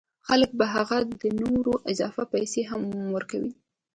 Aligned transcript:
خلک 0.27 0.49
به 0.59 0.65
هغه 0.75 0.97
ته 1.19 1.27
نورې 1.41 1.73
اضافه 1.91 2.23
پیسې 2.33 2.61
هم 2.69 2.81
ورکوي 3.15 3.51